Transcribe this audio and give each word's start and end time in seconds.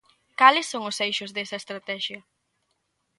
Cales 0.39 0.69
son 0.71 0.83
os 0.89 0.97
eixos 1.07 1.33
desa 1.35 1.59
estratexia? 1.61 2.19